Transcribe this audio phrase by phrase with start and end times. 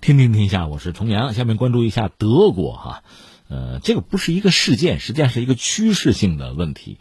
[0.00, 1.34] 天天天下，我是重阳。
[1.34, 3.02] 下面关注一下德国哈，
[3.48, 6.98] 呃，这个不是一个事件，实际上是一个趋势性的问题。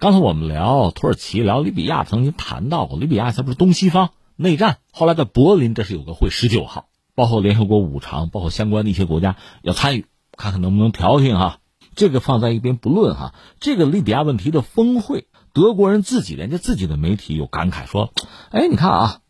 [0.00, 10.06] 刚才我们聊土耳其，聊利比亚，曾经谈到过，利比亚它不是东西方内战，后来在柏林这是有个会，十九号，包括联合国五常，包括相关的一些国家要参与，
[10.36, 11.60] 看看能不能调停哈。
[11.94, 18.12] 这个放在一边不论哈，这个利比亚问题的峰会，德国人自己人家自己的媒体有感慨说，
[18.50, 19.20] 哎，你看啊。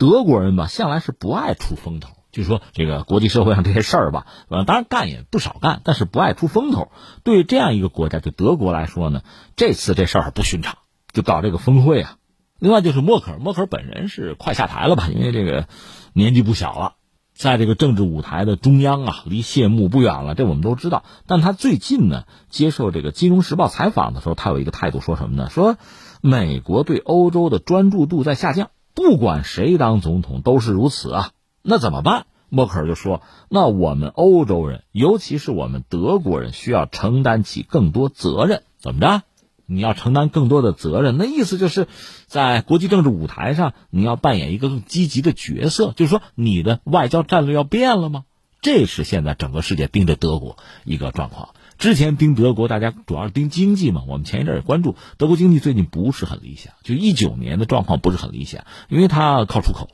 [0.00, 2.10] 德国人吧，向来是不爱出风头。
[2.30, 6.90] 就说这个国际社会上这些事儿吧， 呃，当然干也不少干，但是不爱出风头。
[7.24, 9.22] 对这样一个国家，就德国来说呢，
[9.56, 10.76] 这次这事儿不寻常，
[11.12, 12.16] 就搞这个峰会啊。
[12.58, 15.08] 另外就是默克尔，默克尔本人是快下台了吧？
[15.14, 15.68] 因为这个
[16.12, 16.94] 年纪不小了，
[17.34, 21.04] 在这个政治舞台的中央啊，离谢幕不远了，这我们都知道。
[21.26, 25.48] 但他最近呢，接受这个《金融时报》采访的时候，他有一个态度，说什么呢？
[25.50, 25.76] 说
[26.20, 28.70] 美国对欧洲的专注度在下降。
[28.94, 31.30] 不管谁当总统都是如此啊，
[31.68, 32.24] 那怎么办？
[32.48, 38.62] 默克尔就说：“那我们欧洲人，尤其是我们德国人，需要承担起更多责任。
[38.78, 39.22] 怎么着？
[39.66, 41.86] 你要承担更多的责任，那意思就是，
[42.26, 45.92] 在国际政治舞台上，你要扮演一个更积极的角色。
[45.94, 48.24] 就是说，你的外交战略要变了吗？
[48.62, 54.04] 这是现在整个世界盯着德国一个状况。”之前盯德国，大家主要是盯经济嘛。
[54.08, 59.90] 我们前一阵也关注德国经济，最近不是很理想，就一九年的状况不是很理想，因为它靠出口，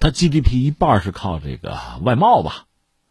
[0.00, 2.64] 它 GDP 一半是靠这个外贸吧。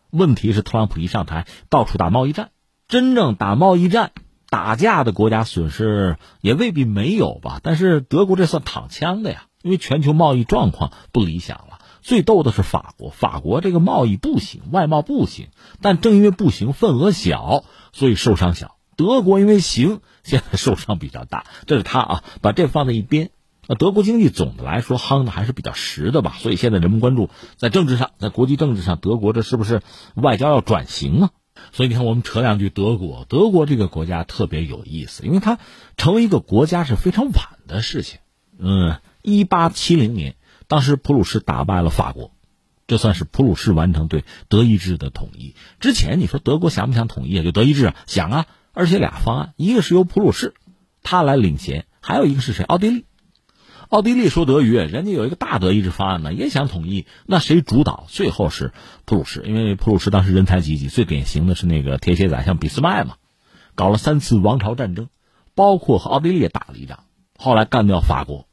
[0.10, 2.52] 问题是特朗普一上台，到处打贸易战，
[2.88, 4.12] 真正打贸易战
[4.50, 7.60] 打架的国家损失也未必没有吧。
[7.62, 11.80] 但是德国这算躺枪的呀，因为全球贸易状况不理想了。
[12.02, 15.50] 最逗的是法国，法国这个贸易不行，外贸不行，
[15.82, 17.66] 但正因为不行，份额小。
[17.92, 21.46] 所以受伤小，德国因为行，现在受伤比较大。
[21.66, 23.32] 这是他啊，把这放在一边。
[23.68, 26.36] 那德国经济总的来说夯的还是比较实的吧？
[26.40, 29.82] 所以现在人们关注在政治上，在国际政治上，德国这是不是
[30.16, 31.30] 外交要转型啊？
[31.72, 33.26] 所以你看，我们扯两句德国。
[33.28, 35.58] 德国这个国家特别有意思，因为它
[35.98, 37.34] 成为一个国家是非常晚
[37.68, 38.20] 的事情。
[38.60, 40.36] 嗯，一八七零年，
[40.68, 42.32] 当时普鲁士打败了法国。
[42.86, 45.56] 这算是普鲁士完成对德意志的统一。
[45.82, 47.44] 之前你说德国想不想统一啊？
[47.44, 48.46] 就德意志啊，想啊。
[48.72, 50.54] 而且俩方案，一个是由普鲁士
[51.02, 52.64] 他来领衔，还有一个是谁？
[52.64, 53.06] 奥地利。
[53.90, 57.06] 奥地利说德语，人家有一个大德意志方案呢，也想统一。
[57.26, 58.06] 那谁主导？
[58.08, 58.74] 最后是
[59.06, 63.16] 普鲁士，因为普鲁士当时人才济济，最典型的是那个铁血宰相俾斯麦嘛，
[63.76, 65.08] 搞了三次王朝战争，
[65.56, 67.06] 包括和奥地利也打了一仗，
[67.38, 68.48] 后来干掉法国。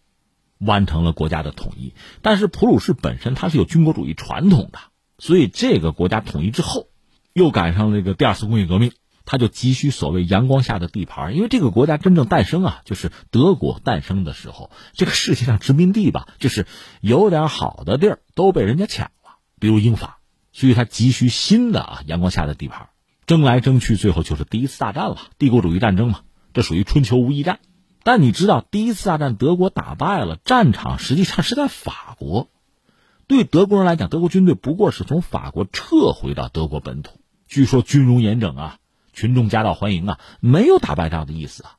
[0.61, 4.79] 完成了国家的统一，但是普鲁士本身它是有军国主义传统的，
[5.19, 6.87] 所以这个国家统一之后，
[7.35, 8.93] 又赶上了这个第二次工业革命，
[9.25, 16.67] 他就急需所谓阳光下的地盘，因为这个国家真正诞生啊，就是德国诞生的时候，这个世界上殖民地吧，就是
[17.01, 20.19] 有点好的地儿都被人家抢了，比如英法，
[20.53, 22.89] 所以他急需新的啊阳光下的地盘，
[23.27, 26.21] 争来争去，最后就是第一次大战了，帝国主义战争嘛，
[26.53, 27.61] 这属于春秋无义战。
[28.03, 32.51] 但你知道，第一次大战德国打败了，战场实际上是在法国。
[33.27, 37.19] 对德国人来讲，德国军队不过是从法国撤回到德国本土。
[37.49, 38.77] 据说军容严整啊，
[39.15, 41.77] 群众夹道欢迎啊，没有打败仗的意思啊。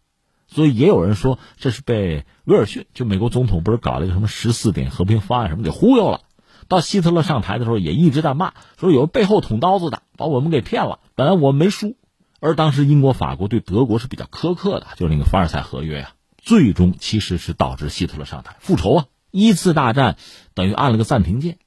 [0.47, 6.21] 所以也有人说，这是被威尔逊，就美国总统，不是搞了一个什么十四点和平方案什么给忽悠了。
[6.67, 10.99] 到希特勒上台的时候，也一直在骂，说有背后捅刀子的，把我们给骗了。
[11.13, 11.97] 本来我们没输。
[12.39, 19.05] 而当时英国、法国对德国是比较苛刻的，就是那个凡尔赛合约呀，最终其实是导致希特勒上台复仇啊。
[19.31, 20.15] 一次大战
[20.53, 21.57] 等于按了个暂停键，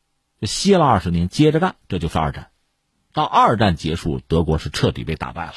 [0.41, 2.49] 就歇了二十年，接着干，这就是二战。
[3.19, 5.55] 到二战结束，德国是彻底被打败了。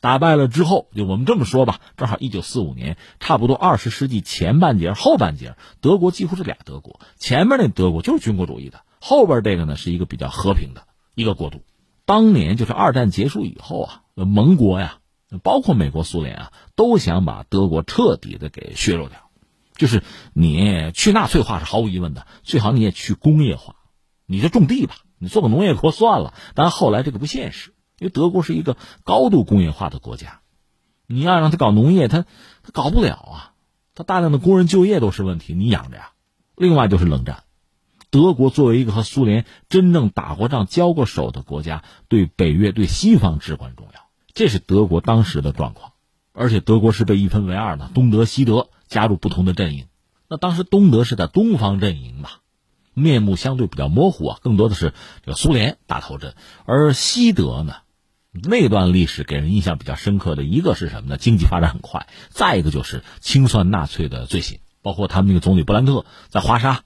[0.00, 7.00] 打败了之后，就我们这么说吧，正好一九四五年，差不多二十世纪前半截、后半截，德国几乎是俩德国。
[7.18, 10.86] 前面那德国就是军国主义的，后边这个呢是一个比较和平的
[11.16, 11.64] 一个国度。
[12.04, 14.02] 当年就是二战结束以后啊。
[14.14, 14.98] 盟国呀，
[15.42, 19.18] 包括美国、苏联啊，都想把德国彻底的给削弱掉。
[19.74, 23.74] 就是你去纳粹化是毫无疑问的，最好你也去工业化，
[24.26, 26.34] 你就种地吧，你做个农业国算了。
[26.54, 30.40] 但后来这个不现实，因为德国是一个高度工业化的国家，
[31.06, 32.26] 你要让他搞农业，他
[32.64, 33.52] 他搞不了啊，
[33.94, 36.10] 他大量的工人就业都是问题，你养着呀。
[36.56, 37.44] 另外就是冷战。
[38.10, 44.02] 德国作为一个和苏联真正打过仗、交过手的国家，对北约、对西方至关重要。
[44.34, 45.92] 这是德国当时的状况，
[46.34, 49.86] 而且德国是被一分为二的，东德、西德加入不同的阵营。
[50.28, 52.30] 那当时东德是在东方阵营嘛，
[52.94, 54.92] 面目相对比较模糊啊，更多的是
[55.24, 56.34] 这个苏联打头阵。
[56.64, 57.76] 而西德呢，
[58.32, 61.16] 那段历史给人印象比较深刻的一个是什么呢？
[61.16, 66.82] 经济发展很快，再一个就是清算纳粹的罪行，包括他们那个总理布兰特在华沙。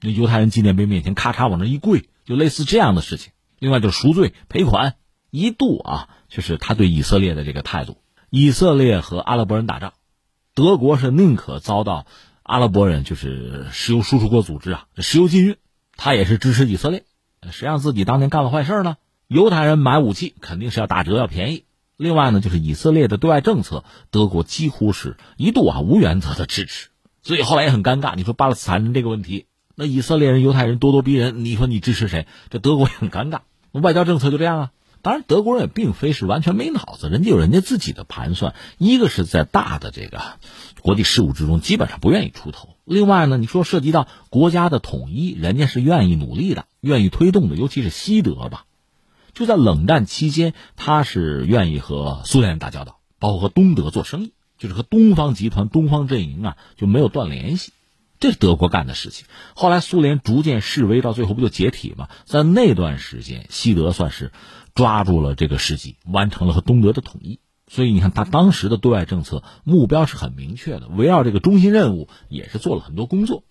[0.00, 3.32] 那犹太人纪念碑面前，咔嚓往那一跪，就类似这样的事情。
[3.58, 4.96] 另外就是赎罪赔款，
[5.30, 7.98] 一度啊，就是他对以色列的这个态度。
[8.28, 9.92] 以色列和阿拉伯人打仗，
[10.54, 12.06] 德国是宁可遭到
[12.42, 15.56] 阿拉伯人就是石油输出国组织啊石油禁运，
[15.96, 17.04] 他也是支持以色列。
[17.50, 18.96] 谁让自己当年干了坏事呢？
[19.28, 21.64] 犹太人买武器肯定是要打折要便宜。
[21.96, 26.88] 另外呢，就是以色列的对外政策，德国几乎是一度啊无原则的支持，
[27.22, 28.16] 所以后来也很尴尬。
[28.16, 32.26] 你说巴勒斯坦人这个问题，那以色列人、犹太人咄咄逼人，你说你支持谁？
[32.50, 33.40] 这德国也很尴尬。
[33.70, 34.70] 外交政策就这样啊。
[35.02, 38.54] 当然，德国人也并非是完全没脑子，人家有人家自己的盘算。
[38.78, 40.22] 一个是在大的这个
[40.80, 42.76] 国际事务之中，基本上不愿意出头。
[42.84, 48.64] 另外呢，你说涉及到国家的统一，人家是愿意努力的，愿意推动的，尤其是西德吧。
[49.34, 57.72] 就在冷战期间，他是愿意和苏联打交道，包括和东德做生意，就是和东方集团、东方阵营啊就没有断联系，
[58.20, 59.26] 这是德国干的事情。
[59.54, 62.08] 后来苏联逐渐示威，到最后不就解体吗？
[62.24, 64.32] 在那段时间，西德算是
[64.74, 67.40] 抓住了这个时机，完成了和东德的统一。
[67.68, 73.44] 所以你看，他当时的对外政策目标是很明确的，围绕这个中心任务也是做了很多工作。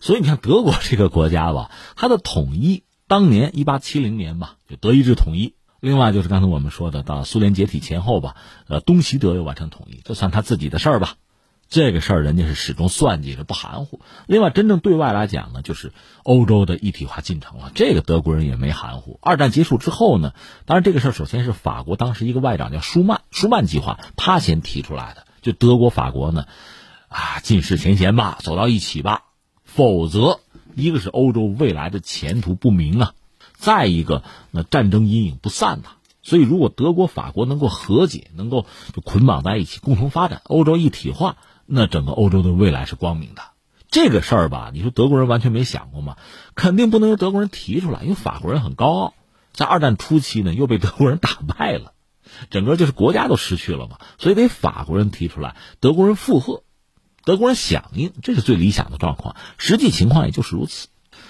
[0.00, 2.84] 所以你看，德国这个国家吧，它的统一。
[3.06, 5.54] 当年一八七零年吧，就德意志统一。
[5.80, 8.36] 另外就是刚才我们说的，到苏联解体前后吧，
[8.68, 11.16] 呃，东西德又完成统一，这算他自己的事儿吧。
[11.70, 14.00] 这个事儿人家是始终算计着，不含糊。
[14.26, 15.92] 另外，真正对外来讲呢，就是
[16.24, 17.70] 欧洲的一体化进程了。
[17.74, 19.18] 这个德国人也没含糊。
[19.22, 20.34] 二战结束之后呢，
[20.66, 26.46] 当然这个事儿首先是法国当时一个外长叫舒曼，舒曼计划他先提出来的，就德国、法国呢，
[27.08, 29.22] 啊，尽释前嫌吧，走到一起吧，
[29.64, 30.40] 否则。
[30.76, 33.14] 一个是欧洲未来的前途不明啊，
[33.54, 34.22] 再一个
[34.52, 35.90] 那战争阴影不散呐。
[36.22, 38.66] 所以如果德国、法国能够和解，能够
[39.04, 41.38] 捆绑在一起，共同发展，欧洲一体化，
[41.72, 43.42] 那整个欧洲的未来是光明的。
[43.90, 46.16] 这个事儿吧，你说德国人完全没想过吗？
[46.56, 49.14] 肯定不能由德国人提出来，因为法国人很高傲，
[49.52, 51.92] 在二战初期呢又被德国人打败了，
[52.50, 56.64] 整个就是国家都失去了嘛，所以得法国人提出来，德国人附和。
[57.24, 59.36] 德国人响应，这是最理想的状况。
[59.58, 60.88] 实际情况也就是如此。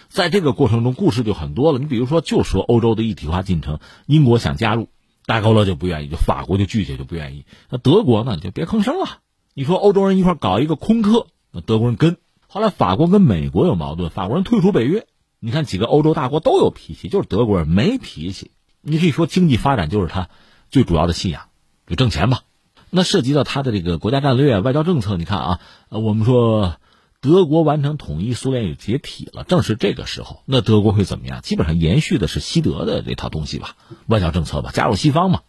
[0.09, 1.79] 在这个过程中，故事就很多了。
[1.79, 4.89] 你比如说，就说欧洲的一体化进程，英国想加入，
[5.27, 7.45] 戴高乐就不愿意，就法国就拒绝，就不愿意。
[7.71, 9.19] 那德国呢，就别吭声了。
[9.61, 12.17] 你说欧洲人一块搞一个空客，那德国人跟。
[12.49, 15.07] 后来法国跟美国有矛盾，法国人退出北约。
[15.39, 18.53] 你看几个欧洲大国都有脾气，就是德国人没脾气。
[18.81, 20.31] 你可以说经济发展就是他
[20.71, 21.43] 最主要的信仰，
[21.87, 22.41] 就挣钱吧。
[22.89, 25.61] 那涉及到他的这个国家战略、外交政策，你看啊，
[25.91, 26.77] 我们说
[27.21, 31.43] 德国完成统一，苏联也解体了，正是这个时候，那德国会怎么样？
[31.43, 33.77] 基本上延续的是西德的这套东西吧，
[34.07, 35.43] 外交政策吧，加入西方嘛。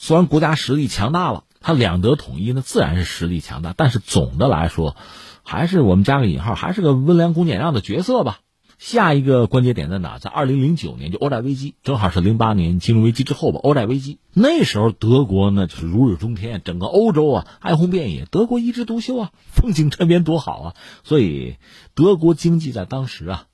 [0.00, 4.96] 虽然国家实力强大了，他两德统一，那自然是实力强大，但是总的来说，
[5.42, 8.40] 还是我们加个引号，还是个温良恭俭让的角色吧。
[8.78, 10.20] 下一个关节点在哪？
[10.20, 13.58] 在二零零九年，就欧债危机，正好是零八年金融危机之后吧。
[13.60, 20.74] 欧债危机那时候，德国呢就是如日中天，整个欧洲啊哀鸿遍野，德国一枝独秀啊，风景沉绵多好啊。
[21.02, 21.56] 所以
[21.94, 23.46] 德国经济在当时啊，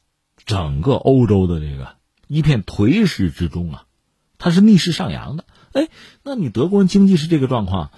[0.44, 1.92] 整个欧洲的这个
[2.28, 3.84] 一片颓势之中啊，
[4.36, 5.46] 它是逆势上扬的。
[5.74, 5.88] 哎，
[6.22, 7.90] 那你德国人经济是这个状况，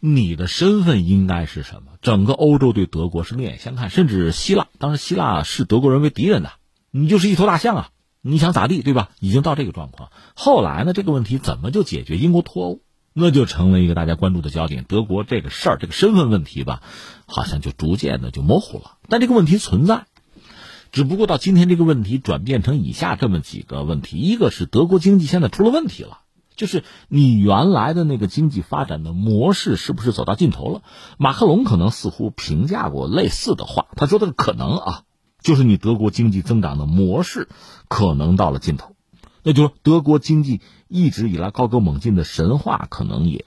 [0.00, 1.92] 你的身份应该是什么？
[2.02, 6.52] 整个欧洲对德国是另眼相看，甚至希腊，当时希腊视德国人为敌人的。
[6.90, 7.88] 你就是一头大象啊！
[8.20, 9.10] 你想咋地，对吧？
[9.20, 10.10] 已经到这个状况。
[10.34, 12.16] 后来呢，这个问题怎么就解决？
[12.16, 12.80] 英国脱欧，
[13.12, 14.84] 那就成了一个大家关注的焦点。
[14.88, 16.82] 德国这个事儿，这个身份问题吧，
[17.26, 18.98] 好像就逐渐的就模糊了。
[19.08, 20.06] 但这个问题存在，
[20.92, 26.20] 只不过到今天，这个问题转变成以下这么几个问题：一个是德国经济现在出了问题了，
[26.56, 30.82] 就是你原来的那个经济发展的模式是不是走到尽头了？
[31.18, 35.02] 马克龙可能似乎评价过类似的话，他说的可能啊。
[35.42, 37.48] 就是你德国经济增长的模式
[37.86, 38.96] 可能到了尽头，
[39.44, 43.44] 那就德国经济一直以来高歌猛进的神话可能也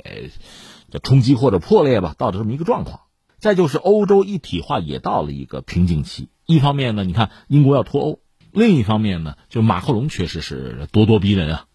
[1.04, 3.02] 冲击或者破裂吧，到了这么一个状况。
[3.40, 6.30] 再就是欧洲一体化也到了一个瓶颈期。
[6.46, 8.20] 一方面呢，你看英国要脱欧；
[8.54, 11.66] 另一方面呢，就马克龙确实是咄咄逼人啊。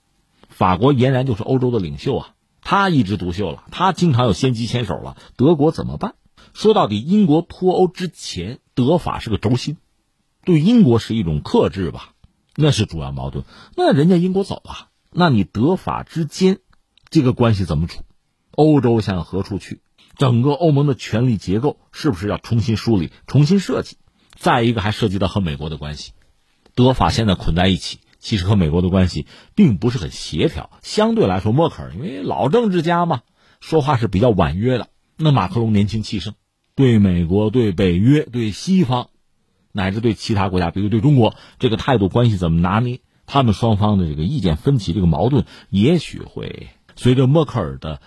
[0.57, 5.17] 法国俨然就是欧洲的领袖啊，他一枝独秀了，他经常有先机牵手了。
[5.37, 6.15] 德国怎么办？
[6.53, 9.77] 说到底，英国脱欧之前，德法是个轴心。
[10.45, 12.13] 对英国是一种克制吧，
[12.55, 13.45] 那是主要矛盾。
[13.77, 16.61] 那人家英国走了，那你德法之间
[17.11, 18.03] 这个关系怎么处？
[18.53, 19.81] 欧洲向何处去？
[20.17, 23.97] 整个欧盟的权力结构是不是要重新梳理、重新设计？
[24.37, 26.13] 再一个还涉及到和美国的关系，
[26.77, 30.71] 德法现在捆在一起，其实和美国的关系并不是很协调。
[30.81, 33.21] 相对来说，默克尔因为老政治家嘛，
[33.61, 34.89] 说话是比较婉约的。
[35.19, 36.33] 那马克龙年轻气盛，
[36.75, 39.11] 对美国、对北约、对西方。
[39.73, 43.01] 乃至对其他国家，比如对中国，这个态度关系怎么拿捏？
[43.27, 48.01] 他们双方的这个意见分歧、这个矛盾，也许会随着默克尔的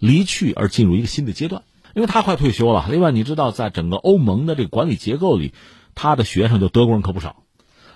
[0.00, 1.62] 离去而进入一个新的阶段，
[1.94, 2.88] 因为他快退休了。
[2.90, 5.52] 另外，你知道，在整个欧盟的这个管理结构里，
[5.94, 7.41] 他的学生就德国人可不少。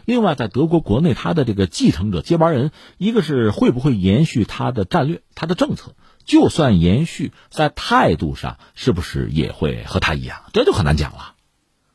[0.06, 5.94] 另外，在德国国内，他的这个继承者、接班人，一个是会不会延续他的战略、他的政策？
[6.25, 10.38] 就算延续，在态度上是不是也会和他一样？
[10.52, 11.34] 这就很难讲了。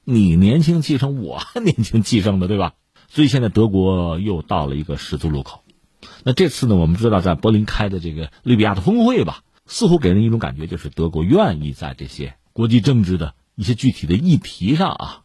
[0.03, 2.73] 你年轻继承，我还 年轻继承的，对吧？
[3.07, 5.63] 所以现在德国又到了一个十字路口。
[6.23, 15.21] 那这次呢，我们知道在柏林开的这个利比亚的峰会吧，似乎给人一种感觉，就是德国愿意在这些国际政治的一些具体的议题上啊，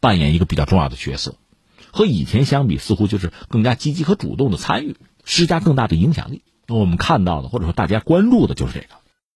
[0.00, 1.36] 扮演一个比较重要的角色。
[1.92, 6.42] 和以前相比，似乎就是更加积极和主动的参与，施加更大的影响力。
[6.66, 9.01] 那我们看到的，或者说大家关注的就是这个。